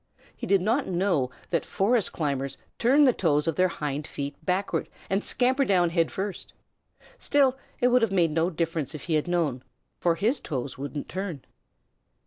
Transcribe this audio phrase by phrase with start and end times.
[0.35, 4.89] He did not know that forest climbers turn the toes of their hind feet backward
[5.11, 6.53] and scamper down head first.
[7.19, 9.63] Still, it would have made no difference if he had known,
[9.99, 11.45] for his toes wouldn't turn.